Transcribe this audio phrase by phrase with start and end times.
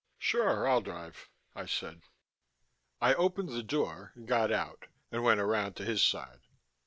[0.17, 2.01] "Sure I'll drive," I said.
[2.99, 6.39] I opened the door and got out and went around to his side.